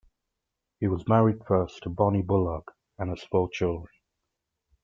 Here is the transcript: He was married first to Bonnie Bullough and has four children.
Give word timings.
He 0.79 0.87
was 0.87 1.07
married 1.07 1.45
first 1.45 1.83
to 1.83 1.89
Bonnie 1.91 2.23
Bullough 2.23 2.63
and 2.97 3.09
has 3.11 3.21
four 3.23 3.51
children. 3.51 3.93